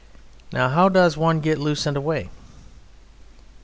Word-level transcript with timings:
Now 0.51 0.67
how 0.69 0.89
does 0.89 1.15
one 1.15 1.41
get 1.41 1.59
loose 1.59 1.85
and 1.85 1.95
away? 1.95 2.31